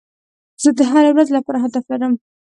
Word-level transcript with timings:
زه 0.61 0.69
د 0.77 0.79
هري 0.91 1.09
ورځي 1.13 1.31
لپاره 1.37 1.57
هدف 1.65 1.83
لرم. 1.91 2.13